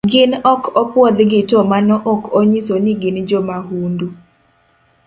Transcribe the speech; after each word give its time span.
Gin 0.11 0.31
ok 0.53 0.63
opuodhgi 0.81 1.39
to 1.49 1.57
mano 1.71 1.95
ok 2.11 2.21
onyiso 2.39 2.75
ni 2.83 2.91
gin 3.01 3.17
jomahundu. 3.29 4.07